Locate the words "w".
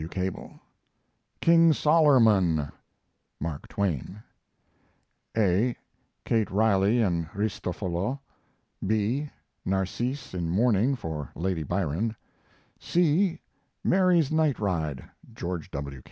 0.01-0.09, 15.59-15.99